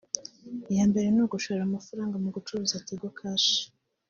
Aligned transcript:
iyambere 0.71 1.07
ni 1.11 1.21
ugushora 1.23 1.61
amafaranga 1.65 2.15
mu 2.23 2.29
gucuruza 2.35 2.83
Tigo 2.87 3.07
Cash 3.17 3.49